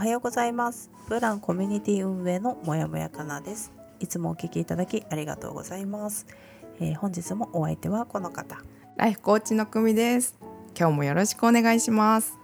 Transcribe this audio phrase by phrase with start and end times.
[0.00, 6.26] はようございますブランコミュニティ運営のもやもやかなですいつもお聞きいただきありがとうございます、
[6.80, 8.56] えー本日もお相手はこの方
[8.96, 10.38] ライフコーチの久美です。
[10.78, 12.38] 今日もよろしくお願いします。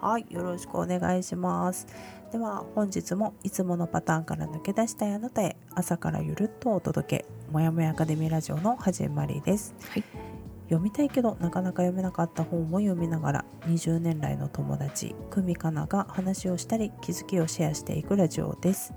[0.00, 1.86] はい、よろしくお願いします。
[2.32, 9.74] では本日もいつものパターンから抜け出したいあなたへ朝からゆるっとお届けもやもやアカデミーラジオの始まりです。
[9.88, 10.29] はい
[10.70, 18.94] 読みたいけどなかなか読めなかった本を読みながら20年来の友達久美かなが話をしたり気づきをシェアしていくラジオです、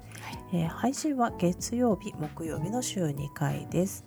[0.54, 4.06] えー配信は月曜日木曜日の週2回です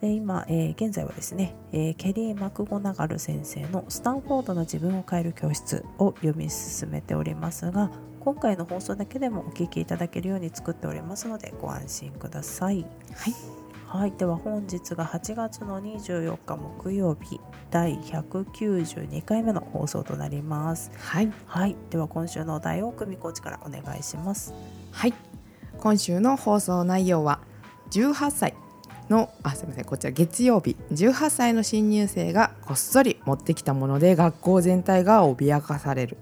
[0.00, 12.82] で今、えー現在はですね、えーケリー・マクゴナガル先生の「スタンフォードの自分を変える教室」を読み進めておりますが今回の放送だけでもお聞きいただけるように作っておりますのでご安心ください。
[13.14, 13.61] はい。
[13.92, 17.38] はい、では本日が8月の24日木曜日
[17.70, 20.90] 第192回目の放送となります。
[20.96, 21.30] はい。
[21.44, 24.54] はい、では今週のお題を久美コーチからお願いします。
[24.92, 25.14] はい。
[25.78, 27.40] 今週の放送内容は
[27.90, 28.54] 18歳
[29.10, 36.16] のあすみませんこちら月曜日18歳の新入生がこっそり持ってきたもので学校全体が脅かされる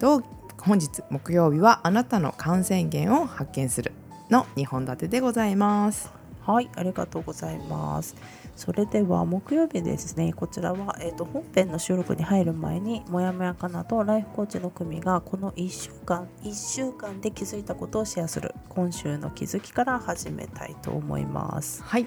[0.00, 0.24] と
[0.58, 3.92] 本日木曜日はあなたの感染源を発見する
[4.30, 6.21] の2本立てでございます。
[6.44, 8.16] はい、ありがとうございます。
[8.56, 21.82] それでは木曜日ですね、こちらは、えー、と本編の収録に入る前に、もやもやかなとライフコーチの組がこの1週間、1週間で気づいたことをシェアする今週の気づきから始めたいと思います。
[21.82, 22.06] はい。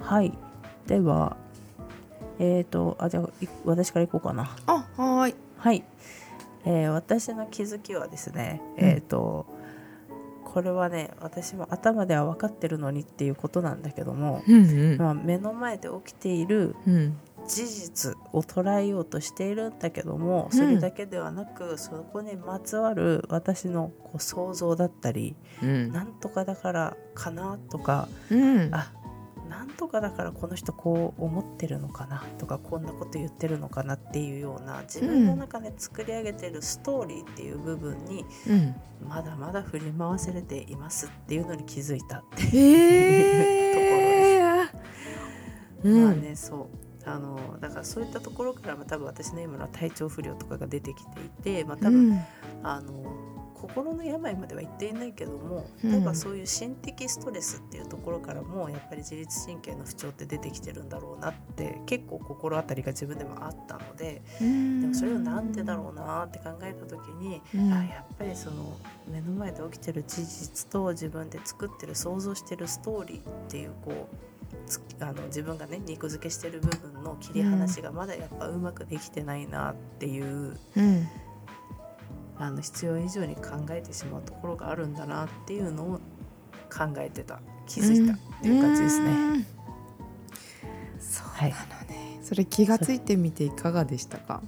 [0.00, 0.32] はい、
[0.86, 1.36] では、
[2.38, 4.50] えっ、と、あ、じゃあい私からいこうかな。
[4.66, 5.34] あはーい。
[5.58, 5.84] はい、
[6.64, 9.46] えー私の気づきはですね、うんえっ、と
[10.52, 16.94] これはね私も頭では分かってるのにっていうことなんだけども、うんまあ、目の前で起きているうん。
[16.94, 17.16] うん。
[17.46, 25.92] 事実を捉えようとしているんだけどもうんそれだけではなく、そこにまつわる私のこう想像だったりうん。
[25.92, 28.74] なんとかだからかなとかうん。
[28.74, 28.97] あな
[29.68, 38.74] んとかだからこの人こう思ってるのかなとかこんなこと言ってるのかなっていうような自分の中で作り上げてるストーリーっていう部分にうん。
[39.08, 44.68] まだまだ振り回されていますっていうのに気づいたってえー。
[45.84, 46.68] うんまあねそ
[47.04, 52.20] うあのだからそういったところからも多分私の今の体調不良とかが出てきていて、まあ、多分、うん
[52.62, 55.92] あの心の病までは言っていないけどもうん。
[55.92, 67.72] 例えばそういう心的ストレスっていうところからもやっぱり自律神経の不調って出てきてるんだろうなって結構心当たりが自分でもあったのででもそれをなんでだろうなって考えた時に、うん。
[67.72, 68.76] あやっぱりその
[69.10, 74.16] 目の前で起きてる事実と自分で作ってる想像してるストーリーっていうこう
[74.66, 81.08] つあの自分がね肉付けしてる部分の切り離しがまだやっぱうまくできてないなっていう、うん
[82.38, 86.00] あの必要以上に考えてしまうところがあるんだなっていうのを
[86.70, 89.10] 考えてた気づいたっていう感じですね。
[89.10, 89.46] うん。
[91.00, 91.54] そうなの
[91.88, 94.42] ね、それ気がついてみていかがでしたか？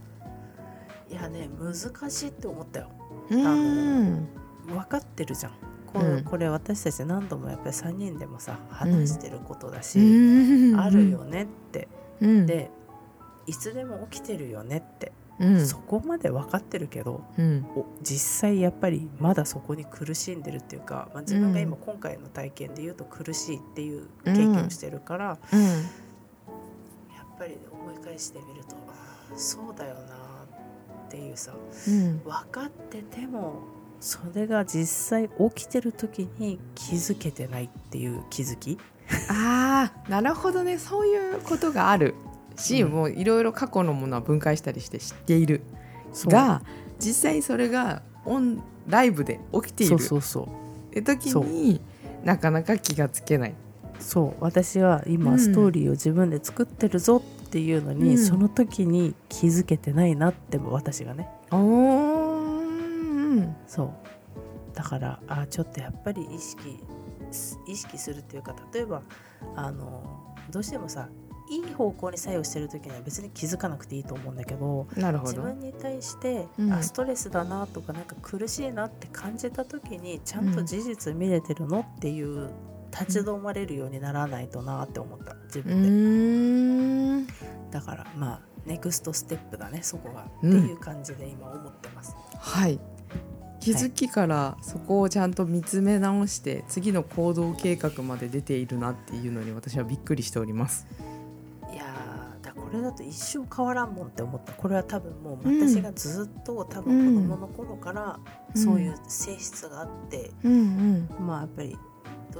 [1.09, 2.91] いやね難しいって思ったよ。
[3.31, 4.29] うん。
[4.67, 5.53] 分かってるじゃん。
[5.93, 6.25] これ,、うん。
[6.25, 10.81] これ私たち何度もやっぱり3人でもさ話してることだし、うん。
[10.81, 11.89] あるよねって、
[12.21, 12.47] うん。
[12.47, 12.71] で
[13.47, 15.67] いつでも起きてるよねって、うん。
[15.67, 17.67] そこまで分かってるけどうん。
[17.75, 28.77] お実際やっぱりまだそこに苦しんでるっていうか、まあ、自分が今今回の体験で言うと苦しいっていう経験をしてるから、うんやっぱり思い返してみると
[29.35, 31.53] そうだよなっていうさ
[31.89, 32.19] うん。
[32.23, 33.63] 分かってても
[33.99, 38.79] それが実際起きてる時に気づけてないっていう気づき。
[39.29, 40.79] ああなるほどね。
[40.79, 42.15] そういうことがある
[42.57, 45.63] し、うんもういろいろ過去のものは分解したりして知っている。
[46.27, 46.63] が
[46.99, 49.99] 実際それがオンライブで起きている。
[49.99, 50.99] そうそうそう。
[50.99, 51.81] って時に
[52.25, 53.55] なかなか気がつけない。
[53.99, 54.45] そう。
[54.45, 55.39] 私は今うん。
[55.39, 58.19] ストーリーを自分で作ってるぞっていうのに、うん。
[58.19, 61.29] その時に気づけてないなって私がね。
[63.67, 63.91] そう。
[64.75, 66.79] だからあちょっとやっぱり意識
[67.67, 69.03] 意識するっていうか例えば
[69.55, 71.09] あのどうしてもさ
[71.51, 75.33] いい方向に作用してる時には別に気づかなくていいと思うんだけどなるほど。
[75.33, 76.73] 自分に対して、うん。
[76.73, 82.51] あストレスだなとかなんか苦しいなって感じた時にちゃんと事実見れてるのっていう
[82.93, 85.35] 立ち止まれるようにならないとなって思った。
[85.47, 87.33] 自う分で、
[87.71, 92.15] だからまあネクストステップだねそこが、うんっていう感じで今思ってます。
[92.39, 92.79] はい。
[93.61, 100.87] 気づきからそこをちゃんと見つめ直して次の行動計画まで出ているなっていうのに私はびっくりしております。
[102.71, 104.53] これだと一生変わらんもんって思った。
[104.53, 108.21] これは多分もううん私がずっと多分子供の頃から
[108.55, 111.09] うんそういう性質があって、うん。
[111.21, 111.77] まあやっぱり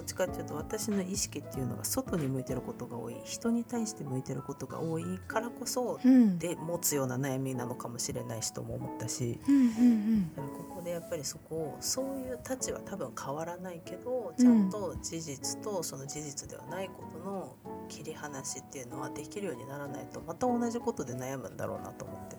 [0.01, 6.39] どっちかっていうと私の意識っていうのが外に向いてることが多い人に対して向いてることが多いからこそうん。
[6.39, 17.57] で持つような悩みなのかもしれないしとも思ったしうんうんだからここでやっぱりそこをそういう立ちは多分変わらないけどちゃんと事実とその事実ではないことの
[17.89, 22.37] 切り離しっていうのはできるようにならないとまた同じことで悩むんだろうなと思って。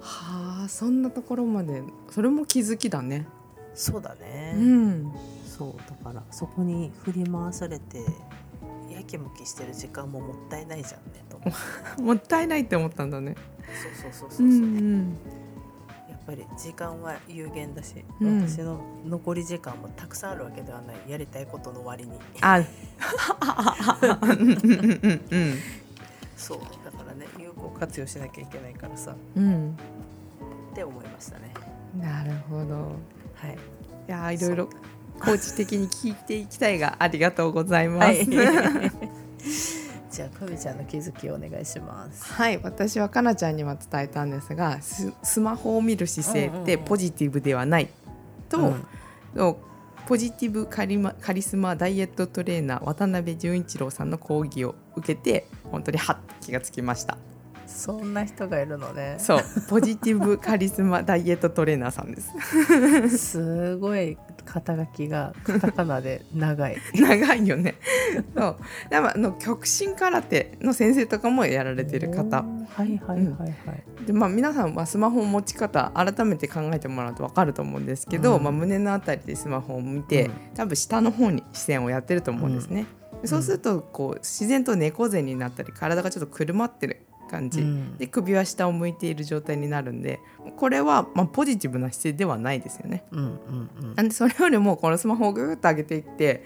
[0.00, 1.82] はあそんなところまで。
[2.10, 3.26] それも気づきだね。
[3.74, 5.12] そうだね、うん。
[5.46, 5.87] そう
[6.30, 8.04] そこに振り回されて
[8.90, 11.38] やきもきしてる時間ももったいないじゃんねと。
[12.02, 13.34] もったいないって思ったんだね。
[14.02, 15.16] そうそうそうそうう、ん
[16.08, 18.46] やっぱり時間は有限だし、うん。
[18.48, 20.96] 私の残り時間もたくさんあるわけではない。
[21.08, 22.18] やりたいことの割に。
[22.40, 22.58] あ。
[24.22, 25.54] うんうんうんうん
[26.36, 26.58] そう。
[26.84, 29.14] だからね有効活用しなきゃいけないからさ。
[29.36, 29.76] うん。
[30.72, 31.52] って思いましたね。
[31.96, 32.96] なるほど。
[33.34, 33.54] はい。
[33.54, 34.68] いやーいろいろ
[35.18, 38.06] コーチ的に聞いていきたいがありがとうございます。
[38.06, 38.26] はい。
[40.10, 42.24] じゃあ久美ちゃんの気づきをお願いします。
[42.32, 46.62] はい、私はかなちゃんには伝えたんですがススマホを見る姿勢ってうん。
[46.62, 47.88] うんうんポジティブではない
[48.48, 48.86] と、うん。
[49.34, 49.58] の
[50.06, 57.18] ポジティブカリマカリスマダイエットトレーナー渡辺純一郎さんの講義を受けて本当にはっ気がつきました。
[57.66, 59.16] そんな人がいるのね。
[59.18, 62.32] そうポジティブカリスマダイエットトレーナーさんです。
[63.18, 64.16] すごい
[64.48, 66.78] 肩書きがカタカナで長い。
[66.96, 67.74] 長いよね。
[68.34, 68.56] そう。
[68.88, 72.38] でもあの極真空手の先生とかもやられてる方。
[72.38, 78.42] はいはいはいはい、でまあ、皆さんはスマホの持ち方改めて考えてもらうと分かると思うんですけど、うん。
[78.42, 80.32] まあ、胸のあたりでスマホを見て、うん。
[80.54, 82.86] 多分下の方に視線をやってると思うんですね。
[83.20, 90.20] でそうするとこう自然と猫背になったり体がちょっとくるまってる感じ、うんで首は下を向いている状態になるんで
[90.56, 93.04] これはまあポジティブな姿勢ではないですよね。
[93.12, 96.44] うんうんうんなんでそれよりもこのスマホをぐーっと上げていって、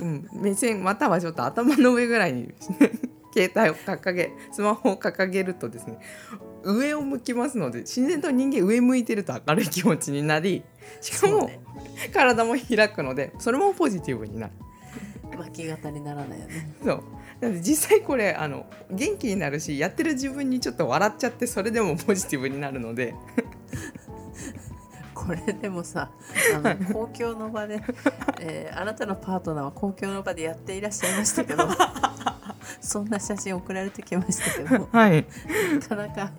[0.00, 2.52] うん、目線またはちょっと頭の上ぐらいに
[3.32, 5.98] 携帯を掲げスマホを掲げるとですね
[6.62, 10.62] 上を向きますので自然と人間上向いてると明るい気持ちになり
[11.00, 11.60] しかも、ね
[12.12, 14.52] 体も開くのでそれもポジティブになる。
[15.36, 16.74] 巻き型にならないよね。
[16.84, 17.02] そう。
[17.40, 23.14] なので実際これあの元気になるしやってる自分にちょっと笑っちゃってそれでもポジティブになるので。
[25.14, 26.10] これでもさ
[26.54, 27.80] あの公共の場で、
[28.40, 31.66] えーあなたのパートナーは公共の場でやっていらっしゃいましたけど
[32.82, 35.24] そんな写真送られてきましたけどはい。
[35.80, 36.30] なかなか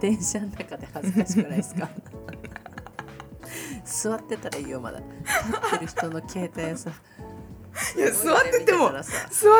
[0.00, 1.88] 電車の中で恥ずかしくないですか？
[3.84, 4.98] 座ってたらいいよまだ。
[5.00, 5.10] 立
[5.66, 6.92] ってる人の携帯をさ
[7.96, 8.98] いや座ってても座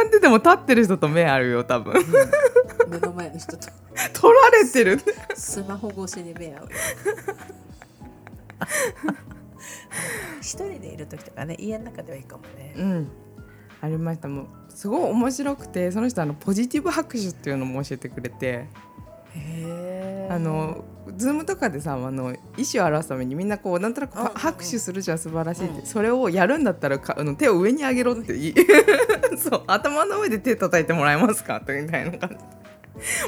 [0.07, 1.95] ってても立ってる人と目あるよ多分。
[2.89, 3.69] 目の前の人と。
[4.13, 5.01] 取られてる。
[5.35, 6.65] スマホ越しに目合う。
[6.65, 6.69] よ
[10.41, 12.75] 一人でいる時とかね家の中ではいいかもね。
[12.77, 13.11] うん。
[13.81, 14.29] ありました。
[14.29, 18.67] もうすごい面白くてその人あのポジティブ拍手っていうのも教えてくれて
[20.31, 20.85] あの
[21.17, 28.55] ズームとかでさあの意思を表すためにみんなこうなんとなく拍手するじゃん素晴らしいって、うんそれをやるんだったらかあの手を上に上げろって言い。
[29.37, 29.65] そう。
[29.67, 31.61] 頭の上で手叩いてもらえますか？
[31.61, 32.37] とみたいな感じ。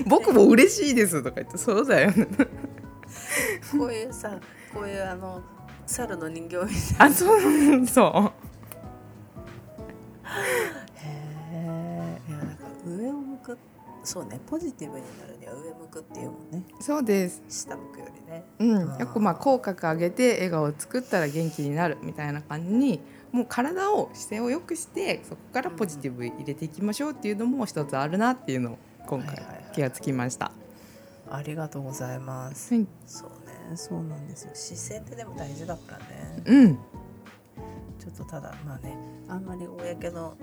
[0.06, 2.26] 僕も嬉しいですとか言ってそうだよね。
[3.72, 4.38] こういうさ
[4.72, 5.42] こういうあの
[5.86, 6.62] 猿の人形み
[6.98, 8.46] たいあそうそう
[14.06, 16.62] そうねポジティブになるには上向くっていうもんね。
[16.80, 17.42] そうです。
[17.48, 18.44] 下向くよりね。
[18.60, 23.00] うん、よくまあ口角上げて笑顔を作ったら元気になるみたいな感じに
[23.32, 29.72] もう体を姿勢を良くしてそこからポジティブ入れていきましょうっていうのも一つあるなっていうのを今回はいはいはい。
[29.74, 30.52] 気がつきました。
[31.28, 32.86] ありがとうございます、はい。
[33.06, 33.76] そうね。
[33.76, 34.50] そうなんですよ。
[34.54, 36.42] 姿勢ってでも大事だからね。
[36.46, 36.78] うん、
[38.28, 38.96] ただまあね
[39.28, 40.36] あんまり公の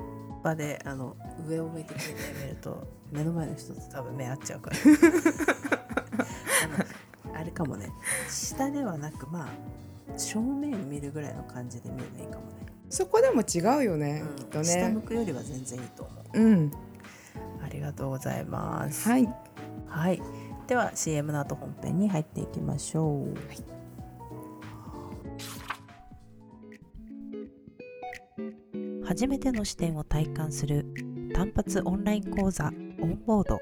[0.43, 1.15] 場であの
[1.47, 4.77] 上を向いて携帯見ると目の前の人と多分目合っちゃうから。
[7.23, 7.89] あのあれかもね。
[8.29, 9.47] 下ではなくまあ
[10.17, 12.65] 正面見るぐらいの感じで見るのいいかもね。
[12.89, 14.35] そこでも違うよね、うん。
[14.35, 15.01] きっと下向ね。
[15.05, 16.39] くよりは全然いいと思う。
[16.39, 16.71] うん、
[17.63, 19.09] ありがとうございます。
[19.09, 19.27] はい。
[19.87, 20.21] はい、
[20.67, 23.33] では CM の後本編に入っていきましょう。
[29.13, 30.87] 初めての視点を体感する
[31.35, 33.59] 単発オンライン講座オンボード。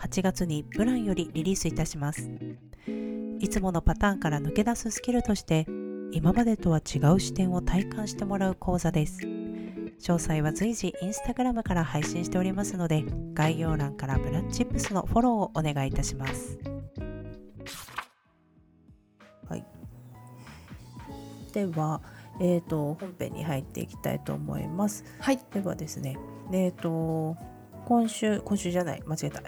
[0.00, 2.28] 8月にプランよりリリースいたします。
[3.38, 5.66] いつものパターンから抜け出すスキルとして
[6.10, 9.20] 今までとは違う視点を体感してもらう講座です。
[9.20, 13.04] 詳細は随時インスタグラムから配信しておりますので
[13.34, 16.58] 概要欄からブランチップスのフォローをお願いいたします。
[19.48, 19.64] はい。
[21.52, 22.00] では
[22.40, 26.16] えー、と本編に入っていきたいと思いますはいではですね、
[26.52, 27.36] えー、と
[27.86, 29.42] 今週、今週じゃない、間違えた。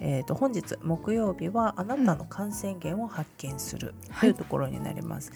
[0.00, 5.30] えー、と本日木曜日はあなたの感染源を発見するというところになります。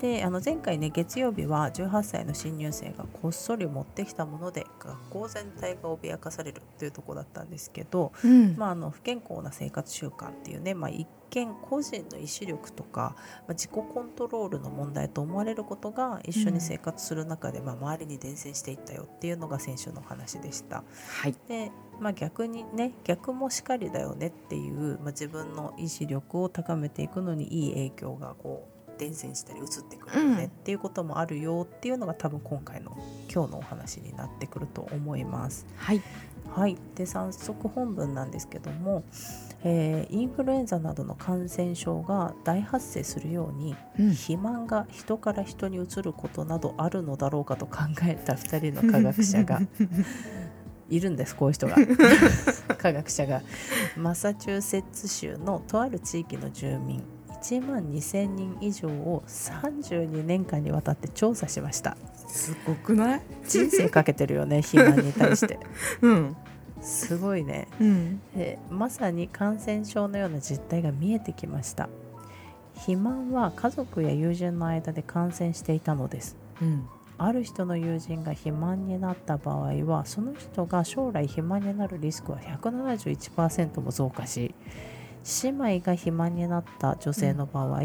[0.00, 8.56] であの前回ね月曜日は18歳の新入生がこっそり持ってきたもので学校全体が脅かされるというところだったんですけど、うん。
[8.56, 20.82] まあ、あの不健康な生活習慣っていうね、まあ、一見個人の意志力とか、まあ、自己コントロールの問題と思われることが一緒に生活する中で、まあ、周りに伝染していったよっていうのが先週の話でした。
[21.20, 21.34] はい。
[21.46, 30.48] で、まあ、逆にね逆もしかりだよねっていう、まあ、自分の意志力を高めていくのにいい影響がこう伝染したり移ってくるよね、うん。
[30.48, 32.96] っていうこともあるよっていうのが多分今回の
[33.32, 35.66] 今日のお話になってくると思います。
[35.76, 36.02] はい。
[36.50, 39.04] はい、で早速本文なんですけども、
[39.62, 44.10] えーインフルエンザなどの感染症が大発生するように、うん。
[44.10, 49.60] 肥満が人から人に移ることなどあるのだろうかと考えた2人の科学者が
[50.90, 51.76] いるんですこういう人が。
[52.76, 53.40] 科学者が。
[53.96, 57.02] マサチューセッツ州のとある地域の住民
[57.42, 61.96] 1万2000人以上を32年間にわたって調査しました。
[62.28, 63.22] すごくない？
[63.48, 65.58] 人生かけてるよね 肥満に対して。
[66.02, 66.36] うん。
[66.82, 67.68] すごいね。
[67.80, 68.20] うん。
[68.34, 71.88] でまさに感染症のような実態が見えてきました。
[72.74, 76.36] 肥満は家族や友人の間で感染していたのです。
[76.62, 76.86] うん。
[77.18, 84.54] ある人の友人が肥満になった場合はその人が将来肥満になるリスクは171%も増加し
[85.42, 87.80] 姉妹が肥満になった女性の場合、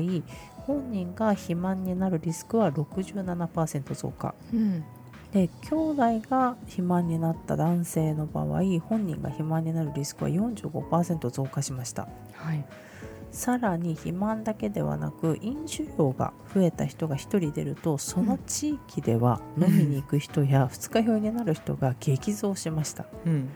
[0.65, 4.33] 本人が肥満になるリスクは67%増加。
[4.53, 4.83] うん。
[5.31, 12.07] で兄弟が肥満になった男性の場合本人が肥満になるリスクは45%増加しました。
[12.33, 12.65] はい。
[13.31, 23.05] さらに肥満だけではなく飲酒量が増えた人が1人出るとその地域では飲みに行く人や二日酔いになる人が激増しました。
[23.25, 23.49] うん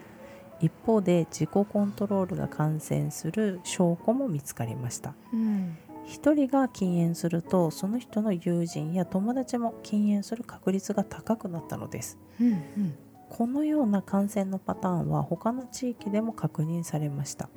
[0.61, 5.13] 一方で自己コントロールが感染する証拠も見つかりました。
[5.33, 12.17] うん1人が禁煙するとその人の友人や友達も禁煙する確率が高くなったのです。
[12.41, 12.95] うん
[13.29, 17.49] このような感染のパターンは他の地域でも確認されました。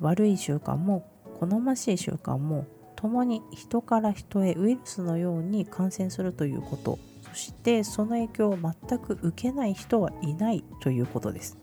[0.00, 1.08] 悪い習慣も
[1.40, 6.98] 好ましい習慣も共に人から人へウイルスのように感染するということ。
[7.22, 11.58] そしてその影響を全く受けない人はいないということです。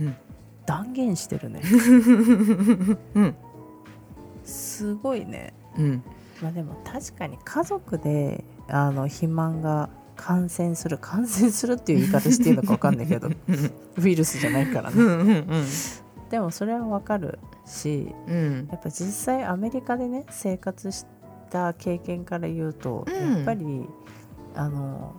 [0.00, 0.16] うん
[0.66, 1.60] 断言してるね。
[3.14, 3.34] うん。
[4.44, 5.52] すごいね。
[5.76, 6.02] うん。
[6.40, 13.28] まあでも確かに家族であの肥満が感染する感染するっていう言い方していいのか分かんないけど
[13.98, 14.96] ウイルスじゃないからね。
[14.96, 15.46] うんうん。
[16.30, 18.68] でもそれはわかるしうん。
[18.70, 21.06] やっぱ実際アメリカでね生活し
[21.50, 23.36] た経験から言うと、うん。
[23.36, 23.86] やっぱり
[24.54, 25.14] あの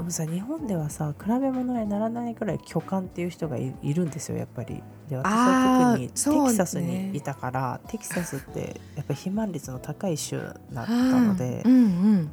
[0.00, 4.82] でもさ日本ではさ比べ物にならないくらい巨漢っていう人がいいるんですよやっぱり。
[5.10, 10.38] で私は特にテキサスにいたから、テキサスってやっぱ肥満率の高い州
[10.72, 12.30] だったので、うんうん。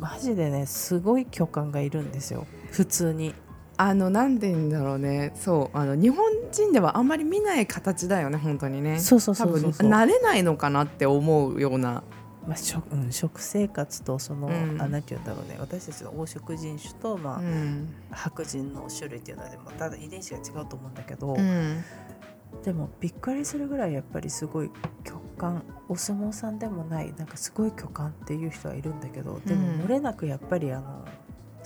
[0.00, 3.34] マジでねすごい巨漢がいるんですよ普通に。
[3.76, 5.32] あのなんて言うんだろうね。
[5.36, 8.98] そうあの日本人ではあんまり見ない形だよね本当にね。
[8.98, 12.02] そうそうそうそう慣れないのかなって思うような
[12.48, 14.80] まあ食うん、食生活とその、うん。
[14.80, 15.56] あなんて言うんだろうね。
[15.60, 17.94] 私たちの黄色人種と、まあうん。
[18.10, 21.84] 白人の種類っていうのはでもただ遺伝子が違うと思うんだけど、うん。
[22.64, 24.70] でもびっくりするぐらいやっぱりすごい
[25.04, 29.80] 巨漢お相撲さんでもないなんかすごい巨漢っていう人はいるんだけどでもうん。
[29.82, 31.04] 漏れなくやっぱりあの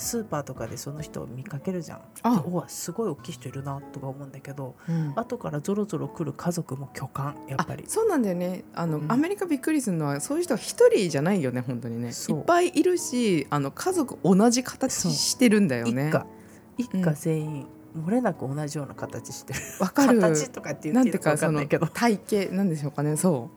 [0.03, 2.01] スーパーとかでその人を見かけるじゃん。
[2.23, 2.37] あ。
[2.37, 5.13] でおわすごい大きい人いるなとか思うんだけどうん。
[5.17, 7.85] 後からゾロゾロ来る家族も巨漢やっぱり。
[7.87, 8.65] あそうなんだよね。
[8.75, 9.13] あの、うん。
[9.13, 12.09] アメリカびっくりするのはそういう人は一人じゃないよね本当にね。
[12.09, 16.09] いっぱいいるしあの家族同じ形してるんだよね。
[16.09, 16.27] 一家。
[16.79, 17.03] 一うん。
[17.03, 17.67] 家全員、
[17.97, 19.61] 漏れなく同じような形してる。
[19.81, 20.21] わかる。
[20.21, 21.37] 形とかって言なんっていいのか
[21.79, 23.17] 分体型なんでしょうかね。
[23.17, 23.51] そ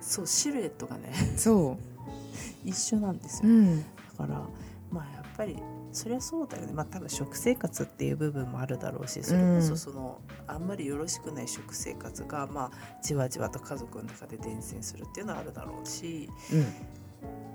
[0.00, 1.12] そうシルエットがね。
[1.36, 1.38] う。
[1.38, 1.76] そ
[2.64, 4.42] 一緒なんですう、よ、うん、だから
[4.90, 5.56] まあやっぱり
[5.92, 6.72] そりゃそうだよね。
[6.72, 16.66] まあ多分食生活っていう部分もあるだろうしそれこそその、あんまりよろしくない食生活がまあじわじわと家族の中で伝染するっていうのはあるだろうしうん。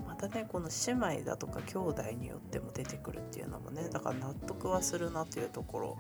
[0.08, 5.98] またねこの姉妹だとか兄弟によっても出てくるっていうのもねだから納得はするなっていうところ。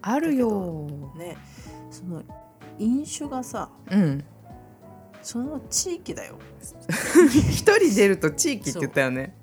[0.00, 0.88] あるよ。
[1.16, 1.36] ね
[1.90, 2.22] その
[2.78, 4.24] 飲酒がさうん。
[5.22, 6.38] その地域だよ。
[7.50, 9.34] 一人出ると地域って言ったよね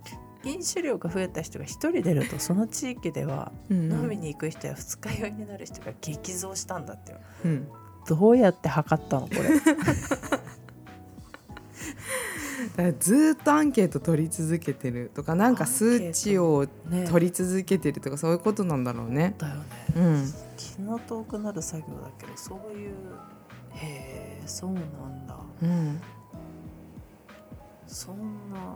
[0.43, 7.17] 飲酒量が増えた人が一人出るとその地域ではうん飲みに行く人や二日酔いになる人が激増したんだってよ。
[7.45, 7.67] うん。
[8.07, 9.41] どうやって測ったのこれ？
[12.99, 17.07] ずーっとアンケート取り続けてるとかなんか数値をね。
[17.07, 19.35] 取り続けてるとかそういうことなんだろうね。
[19.37, 19.61] だよね、
[19.95, 22.91] うん、気の遠くなる作業だけどそういう
[23.73, 25.35] へえそうなんだ。
[25.61, 26.01] うん、
[27.87, 28.17] そん
[28.51, 28.75] な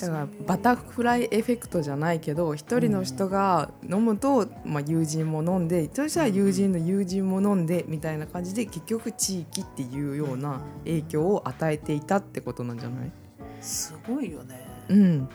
[0.00, 13.12] だからバタフライエフェクトじゃないけど一人の人が飲むと、まあ、友人も飲んでそしたら友人の友人も飲んでみたいな感じで結局地域っていうような影響を与えていたってことなんじゃない？
[13.60, 15.28] すごいよね、うん。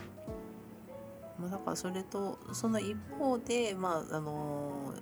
[1.38, 4.94] まあ、だからそれとその一方でまああの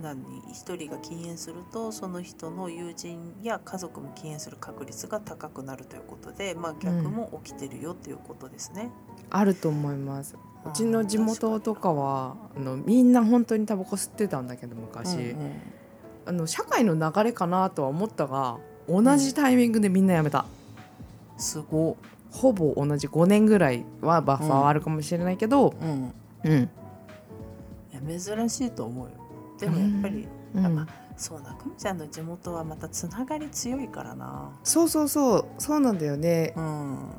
[0.00, 0.20] 何
[0.50, 8.90] 一人が禁煙するとその人の友人や家族も禁煙する確率が高くなるということで、まあ、逆も起きてるよっていうことですね。
[9.30, 10.36] あると思います。
[10.64, 15.62] うちの地元とかははあのみんな本当にタバコ吸ってたんだけど昔、うんうん。
[16.24, 18.58] あの社会の流れかなとは思ったが
[18.88, 20.44] 同じタイミングでみんな辞めた、
[21.36, 21.96] すご
[22.30, 23.08] ほぼ同じ。
[23.08, 26.12] 5年ぐらいはバッファーはあるかもしれないけど、うん、
[26.44, 26.70] うん。
[27.92, 29.21] いや珍しいと思うよ
[29.62, 30.66] でもやっぱり、うん。
[30.66, 34.50] あまあそうなくみちゃんの地元はまたつながり強いからな。
[34.64, 35.44] そうそうそう。
[35.58, 36.52] そうなんだよね。
[36.56, 37.10] うん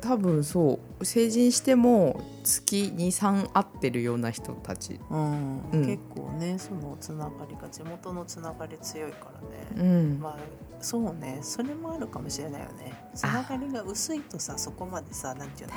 [0.00, 1.04] 多分そう。
[1.04, 5.70] 成人しても月23会ってるような人たち、うん。
[5.70, 5.86] うん。
[5.86, 9.30] 結構ねそのつながりが地元のつながり強いか
[9.76, 10.20] らね、うん。
[10.20, 10.38] まあ
[10.80, 11.38] そうね。
[11.42, 12.92] それもあるかもしれないよね。
[13.14, 15.74] つながりが薄いとさそこまでさなんていうの？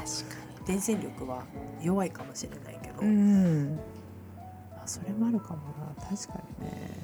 [0.65, 1.43] 伝染力は
[1.81, 3.75] 弱いかもしれないけど、うん。
[3.75, 3.85] まあ、
[4.87, 5.93] それもあるかもな。
[6.09, 6.97] 確かにね。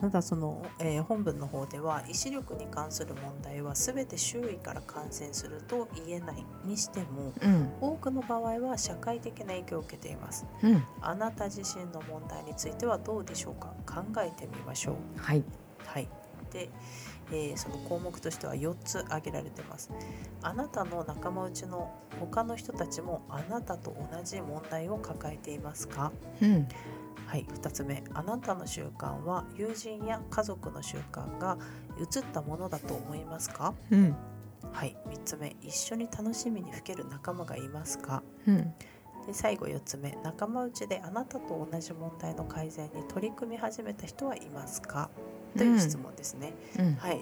[0.00, 7.72] ただその、えー本文の方では医師力に関する問題は全て周囲から感染すると言えないにしてもうん。
[7.80, 10.44] 多くの場合は社会的な影響を受けています。
[10.62, 10.84] うん。
[11.00, 13.68] あなた自身の問題についてはどうでしょうか？
[13.86, 14.96] 考えてみましょう。
[15.16, 15.42] はい。
[15.86, 16.08] はい
[16.54, 16.70] で、
[17.30, 19.90] えーその項目としては4つ挙げられてます。
[20.42, 26.12] あなたの仲間内の他の人たちもあなたと同じ問題を抱えていますか？
[26.40, 26.68] うん。
[27.26, 28.04] はい、2つ目。
[28.12, 31.58] あなたの習慣は友人や家族の習慣が
[31.98, 33.74] 移ったものだと思いますか？
[33.90, 34.16] うん。
[34.72, 35.56] はい3つ目。
[35.62, 38.22] 一緒に楽しみにふける仲間がいますか？
[38.46, 38.74] うん。
[39.26, 40.16] で最後4つ目。
[40.22, 45.08] 仲間内であなたと同じ問題の改善に取り組み始めた人はいますか？
[45.56, 46.94] という質問ですね、うん。
[46.96, 47.20] はい。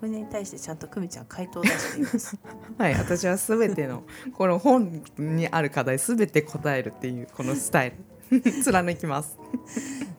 [0.00, 2.38] これに対してちゃんと久美ちゃん回答を出しています。
[2.78, 4.02] はい、私はすべての
[4.34, 7.96] この本にある課題すべて答えるっていうこのスタイル。
[8.62, 9.38] 貫きます。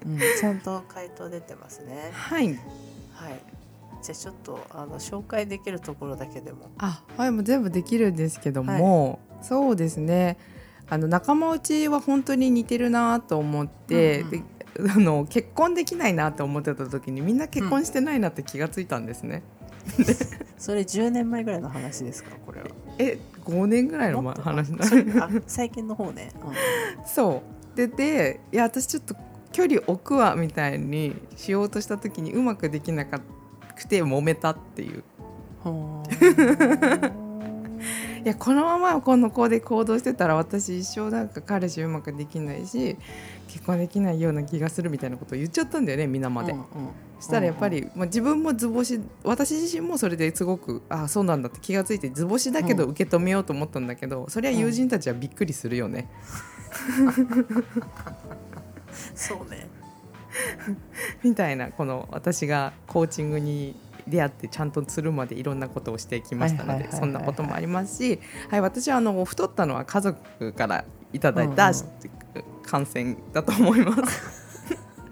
[0.06, 2.10] うんちゃんと回答出てますね。
[2.14, 2.48] はい。
[2.48, 2.58] はい。
[4.02, 6.70] じゃあちょっとあの紹介できるところだけでも。
[6.78, 10.38] あ、はい、もう全部できるんですけども、そうですね。
[10.90, 14.32] あの仲間内は本当に似てるなと思って、うんうん。
[14.32, 14.44] で
[14.80, 19.44] あの結婚できないなと思ってた時にみんな結婚してないなって気がついたんですね。
[20.58, 22.68] それ10年前ぐらいの話ですかこれは。
[23.00, 24.72] え、5年ぐらいの話？
[24.72, 26.32] な最近の方ね、
[27.06, 27.78] そう。
[27.78, 29.16] ででいや私ちょっと
[29.52, 33.20] 距離置くわみたいにしようとした時にうまくできなく
[33.88, 35.04] て揉めたっていう。
[35.66, 36.04] うん、
[38.24, 42.98] いやこのままこの子で行動してたら私一生なんか彼氏うまくできないし
[43.48, 46.66] 結婚できないような気がするみたいなことを言っちゃったんだよね皆まで、うんうん
[47.20, 56.10] そしたらやっぱり、まあ、自分も図星私自身もそれですごくああそうなんだって気がついて図星だけど受け止めようと思ったんだけど、そりゃ友人たちはびっくりするよね、
[59.16, 59.68] そうね。
[61.24, 63.76] みたいなこの私がコーチングに
[64.08, 71.76] 出会ってちゃんとするまでいろんなことをしてきましたのでそんなこともありますし、はい、私はあの太ったのは家族からいただいた、うん。
[72.64, 74.22] 感染だと思います、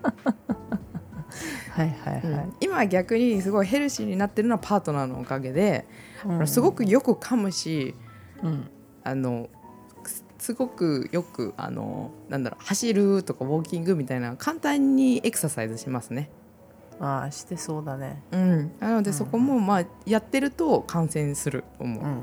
[1.71, 5.87] はいはいはい、今は逆にすごいヘルシーになってるのはパートナーのおかげで、
[6.25, 6.47] うん。
[6.47, 7.95] すごくよく噛むし
[8.43, 8.69] うん。
[9.03, 9.49] あの
[10.05, 16.29] すすごくよくあのなんだろう走るとかウォーキングみたいな簡単にエクササイズしますね。
[16.99, 18.21] ああしてそうだね。
[18.31, 19.15] うん、なのでうん。
[19.15, 22.03] そこもまあやってると感染すると思う。
[22.03, 22.21] うんうん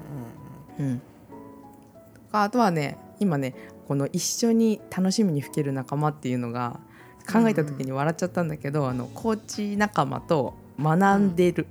[0.78, 0.92] うん。
[0.92, 1.02] うん。
[2.30, 3.54] かあとはね今ね
[3.86, 6.80] この一緒に楽しみに吹ける仲間っていうのが
[7.30, 11.66] 考えた時に笑っちゃったんだけど、あのコーチ仲間と学んでる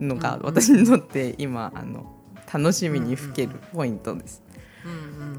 [0.00, 0.42] のがうん。
[0.42, 2.12] 私にとって今あの
[2.52, 4.42] 楽しみに吹けるポイントです。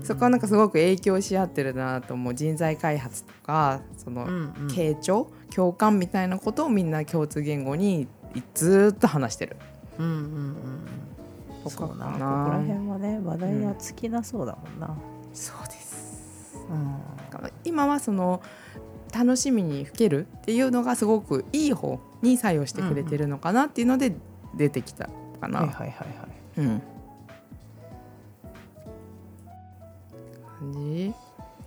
[0.04, 4.68] そこはなんかすごく影響し合ってるなと思う人材開発とかそのうんうん。
[4.68, 8.08] 傾聴共感みたいなことをみんな共通言語に
[8.54, 9.58] ずーっと話してる。
[10.00, 11.64] うんうんうんうん。
[11.64, 14.98] とかそうなかなここら辺はね話題は尽きなそうだもんな、
[15.34, 16.58] そうです。
[16.70, 16.98] うん。
[17.64, 18.42] 今はその
[19.14, 24.16] 楽しみに吹けるっていうのがすごくいい方に作用してくれてるのかなっていうので
[24.56, 25.60] 出てきたかな。
[25.60, 26.68] はいはいはいはい。
[26.68, 26.82] うん
[30.62, 31.14] 感じ？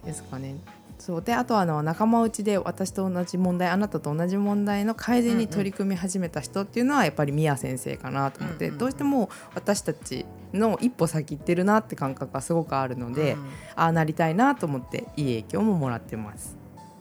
[0.04, 0.56] ですかね。
[0.98, 1.22] そう。
[1.22, 13.40] であとはあの仲間内で私と同じ問題あなたと同じ問題の改善に取り組み始めた人っていうのはやっぱり宮先生かなと思って、どうしても私たちの一歩先行ってるなって感覚がすごくあるので、うん。
[13.76, 16.56] ああなりたいなと思っていい影響ももらってます。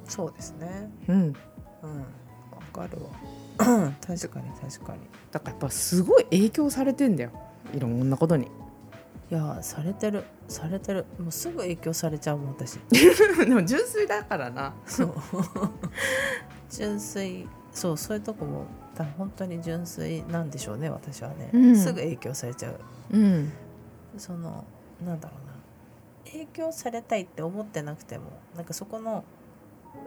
[0.08, 0.90] そうですね。
[1.08, 1.32] うん、うん。
[1.32, 1.36] わ
[2.74, 3.10] かるわ。
[4.06, 5.00] 確かに確かに。
[5.32, 7.32] だからやっぱすごい影響されてんだよ。
[7.74, 8.48] いろんなことに。
[9.34, 10.24] いやされてる。
[10.48, 11.06] されてる。
[11.18, 12.76] もうすぐ影響されちゃうもん私。
[12.94, 14.76] でも純粋だからな。
[14.86, 15.14] そう。
[16.70, 17.50] 純粋。
[17.72, 21.76] そうそういうとこも多分本当に純粋なんでしょうね私はね、うん。
[21.76, 22.80] すぐ影響されちゃう。
[23.12, 23.52] うん。
[24.20, 24.66] その
[25.04, 25.54] なんだろうな。
[26.32, 29.24] 影響されたいって思ってなくてもなんかそこの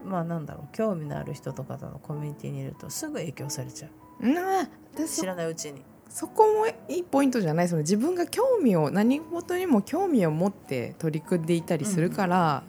[0.05, 3.89] まあなんだろう興味のある人とかとのコミュニティにいるとすぐ影響されちゃ
[4.21, 4.29] う。
[4.29, 7.69] なあ私知らないうちにそこもいいポイントじゃない。
[7.69, 12.63] その自分が興味を何事にも興味を持って取り組んでいたりするから、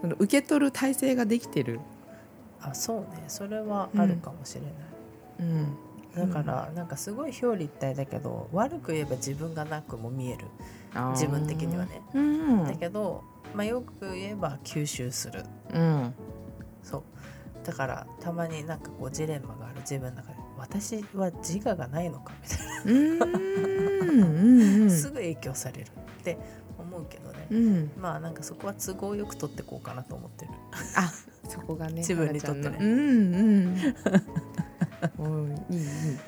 [0.00, 1.80] その受け取る体制ができてる、
[2.60, 3.24] あそうね。
[3.28, 4.72] それはあるかもしれない、
[5.40, 10.46] うん、だからなんかすごい表裏一体だけど悪く言えば自分がなくも見える。
[11.12, 12.64] 自分的にはね、うん。
[12.64, 15.44] だけど、まあ、よく言えば吸収する。
[15.72, 16.14] うん。
[16.84, 17.02] そう。
[17.66, 19.80] だからたまになんかこうジレンマがある。
[19.80, 22.82] 自分の中で私は自我がないのかみたいな。
[22.84, 23.22] うん。
[24.14, 25.88] うんうんすぐ影響される
[26.20, 26.38] って
[26.78, 27.90] 思うけどね、うん。
[27.98, 30.52] まあなんかそこは都合よく取ってこうかなと思ってる。
[30.96, 31.12] あ
[31.48, 32.78] そこがね 自分にとってね。
[32.80, 33.04] うんうん
[35.18, 35.52] うん。
[35.70, 36.18] いいいい。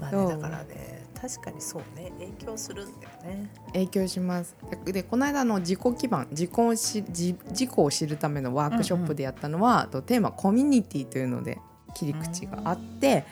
[0.00, 2.12] まあねだからね確かにそうね。
[2.18, 3.48] 影響するんだよね。
[3.66, 4.56] 影響します。
[4.84, 11.60] ででこの間の自己基盤自己をし自自己を知るためのワークショップでやったのは、とテーマコミュニティというので
[11.94, 13.24] 切り口があって、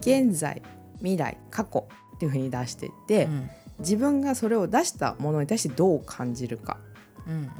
[0.00, 0.62] 現在
[0.98, 3.50] 未来過去っていうふうに出していって、うん。
[3.80, 6.78] 自分がそれを出したものに対してどう感じるか。
[7.26, 7.50] うんうん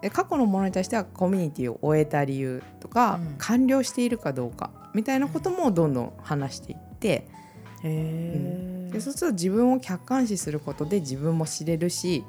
[0.00, 3.34] で過去のものに対してはコミュニティを終えた理由とか、うん。
[3.38, 7.28] 完了しているかどうかみたいなこともどんどん話していって、
[7.84, 7.90] うん。
[7.90, 12.24] へえでそうすると自分を客観視することで自分も知れるし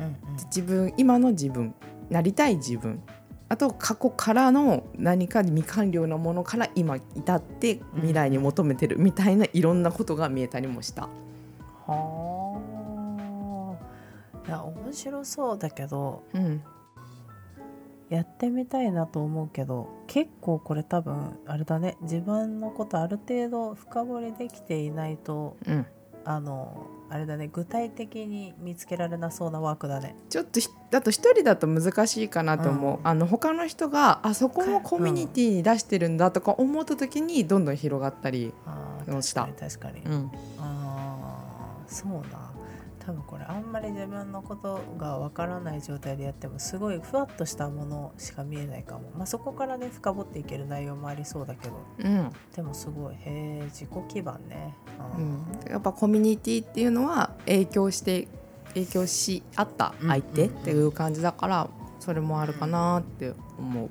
[0.00, 0.16] うん。
[0.46, 1.74] 自分今の自分
[2.10, 3.02] なりたい自分
[3.50, 11.08] あと過去からの何か未完了なものから今至って未来に求めてるみたいないろんなことが見えたりもした。
[11.86, 12.60] は
[14.44, 14.48] あ。
[14.48, 16.62] いや面白そうだけどうん。
[18.10, 21.96] やってみたいなと思うけど結構これ多分あれだね。
[22.02, 25.86] 自分のことある程度深掘りできていないとうん、
[26.28, 30.14] あのあれだね具体的に見つけられなそうなワークだね。
[30.28, 33.08] ちょっとひだと一人だと難しいかなと思う、うん。
[33.08, 38.52] あの他の人があそこもコミュニティに出してるんだとか思った時にどんどん広がったり、
[39.22, 40.30] したー確かに確かに、うん。
[40.58, 42.47] あーそうな
[43.08, 51.74] 多分これあんまり自分のことがわからない状態でやってもすごいふわっとしたものしか見えないかも、まあ、そこからね深掘っていける内容もありそうだけど。
[52.00, 52.30] うん。
[52.54, 54.74] でもすごいへえ自己基盤ね、
[55.16, 58.28] ううん、やっぱコミュニティっていうのは影響して
[58.74, 63.88] 影響し合った相手っていう感じだからそれもあるかなって思う。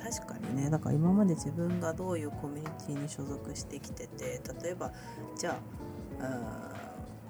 [0.00, 0.70] 確かにね。
[0.70, 4.92] だから今まで自分がどういうコミュニティに所属してきてて例えば
[5.36, 5.58] じゃ
[6.20, 6.84] あ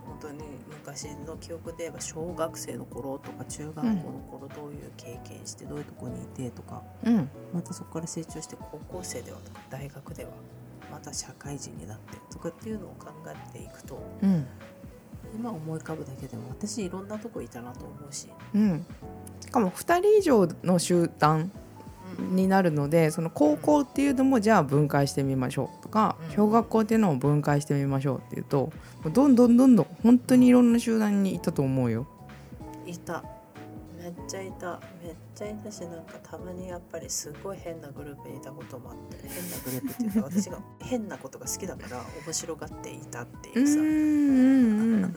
[0.07, 0.41] 本当に
[0.85, 3.95] 昔の記憶で言えば小学生の頃とか中学校の
[4.31, 7.29] 頃どういう経験してどういうとこにいてとか、うん。
[7.55, 10.31] またそこから成長して高校生ではとか大学では
[10.93, 14.47] また社会人になってとかっていうのを考えていくとうん。
[15.35, 18.87] 今思い浮かぶだけでも私いろんなとこいたなと思うし、うん、
[19.41, 21.51] しかも2人以上の集団
[22.19, 26.37] になるのでその高校っていうのもじゃあ分解してみましょうとかうん。
[26.37, 28.73] 小学校っていうのも分解してみましょうっていうと
[29.13, 32.07] どんどんどんどん本当にいろんな集団にいたと思うよ。
[32.87, 33.23] いた。
[33.99, 34.81] めっちゃいた。
[35.03, 45.15] めっちゃいたしなんかたまにやっぱりすごい変なグループにいたこともあって変なグループっていうか私が 変なことが好きだから面白がっていたってういうさ、んうんうん。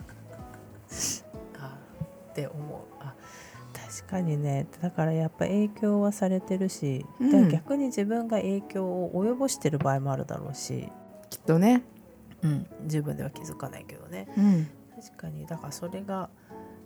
[1.60, 1.78] あ
[2.30, 2.67] って思
[4.02, 4.66] うあかにね。
[4.82, 7.48] だからやっぱ影響はされてるし、うん。
[7.48, 10.88] で逆に自分が影響を及ぼしてる場合もあるだろうし、
[11.30, 11.82] きっとね、
[12.42, 14.28] うん、自分では気づかないけどね。
[14.36, 15.46] うん、確かに。
[15.46, 16.30] だからそれが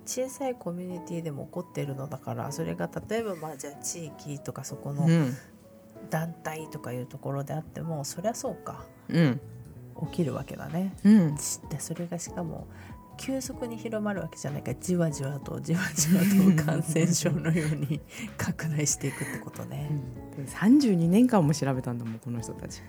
[0.07, 5.37] 小さいコミュニティでも起こってるのだからそれが例えばまあじゃあ地域とかそこのうん、
[6.11, 8.85] 団体とかいうところであってもそりゃそうか。
[9.09, 9.41] うん、
[10.11, 10.95] 起きるわけだね。
[11.05, 11.41] うん、で
[11.79, 12.67] それがしかも
[13.17, 16.23] 急速に広まるわけじゃないからじわじわとじわじわ
[16.57, 18.01] と感染症のように
[18.37, 19.91] 拡大していくってことね。
[20.37, 22.83] 32年間も調べたんだもんこの人たち。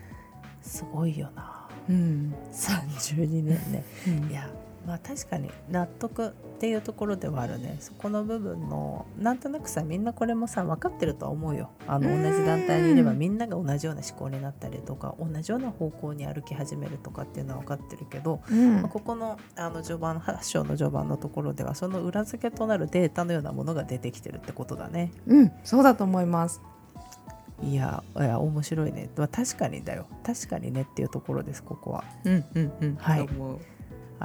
[0.61, 3.83] すごいよなうん、32年ね。
[4.29, 4.49] いや
[4.85, 7.77] まあ確かに納得っていうところではあるね。
[7.79, 11.69] そこの部分のなんとなくさみんなこれもさ分かってるとは思うよ。
[11.87, 12.23] あのうん。
[12.23, 18.81] 同じ団体にいればみんなが同じような思考になったりとか同じような方向に歩き始めるとかっていうのは分かってるけど、うん。
[18.81, 25.11] まあここのあの序盤8章の序盤のところではその裏付けとなるデータのようなものが出てきてるってことだね。
[25.27, 26.61] うん、そうだと思います。
[27.61, 30.05] いやいや面白いね、まあ、確かにだよ。
[30.23, 32.03] 確かにねっていうところですここは。
[32.25, 33.29] うん、うん、うん、はい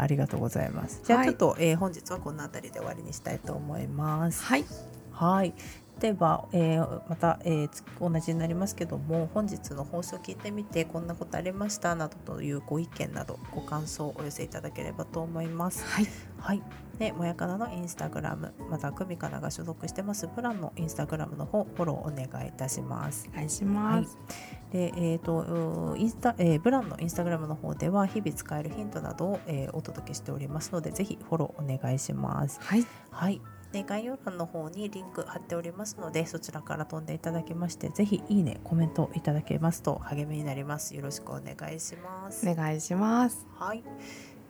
[0.00, 1.00] ありがとうございます。
[1.04, 1.28] じゃあはい。
[1.28, 4.42] ちょっと、えー本日はこの辺りで終わりにしたいと思います。
[4.44, 4.64] はい、
[5.12, 5.54] はい。
[6.00, 15.84] では、えーまた、えーつ同じになりますけども本日の放送を聞いてみてこんなことありましたなどというご意見などご感想をお寄せいただければと思います。
[15.84, 16.06] はい、
[16.38, 16.62] はい。
[16.98, 23.28] で、もやかなのインスタグラム、また、くみかなが所属してますプランのインスタグラムの方、フォローお願いいたします。
[23.32, 24.18] お願いします。
[24.72, 32.60] で、えーとインスタえーブランのインスタグラムの方では日々使えるヒントなどを、えーお届けしておりますのでぜひフォローお願いします。
[32.60, 33.40] はい、はい。
[33.72, 40.96] で概要欄の方にリンク貼っておりますのでそちらから飛んでいただきましてぜひいいねコメントいただけますと励みになります。
[40.96, 43.46] よろしくお願いします、お願いします。
[43.58, 43.82] はい。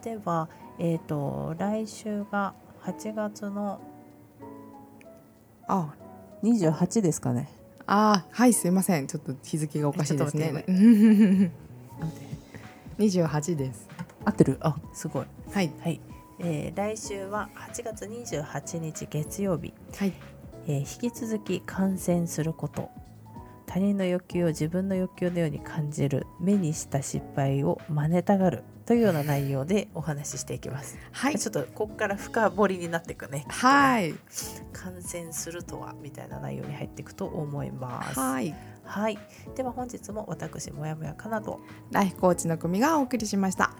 [0.03, 2.55] ではえっ、と来週が
[2.85, 3.81] 8月の
[5.67, 5.95] あ、
[6.43, 7.49] 28ですかね。
[7.87, 10.53] あー、はい、すいません、ちょっと日付がおかしいですね。
[10.53, 12.29] なんで
[12.97, 13.89] 二十八です。
[14.25, 14.59] 合ってる？
[14.61, 15.27] あすごい。
[15.53, 16.01] はい、はい、
[16.41, 20.13] えー来週は8月28日月曜日はい、
[20.67, 22.91] えー引き続き感染すること。
[23.67, 26.27] 他人の欲求を自分の欲求のように感じる。
[26.41, 28.65] 目にした失敗を真似たがる。
[28.87, 33.45] というような内容でお話ししていきます、はい、ちょっとここから深掘りになっていくね。
[33.49, 34.15] はい、
[34.73, 38.19] 感染するとはみたいな内容に入っていくと思います。
[38.19, 38.55] はい。
[38.85, 39.19] はい。
[39.55, 43.73] では本日も私もやもやかなどライフコーチの組がお送りしました。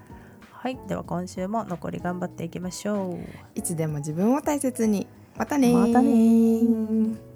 [0.61, 0.77] はい。
[0.89, 3.19] では今週も残り頑張っていきましょう。
[3.55, 5.07] いつでも自分を大切に。
[5.37, 5.87] またねー。
[5.87, 7.28] またねー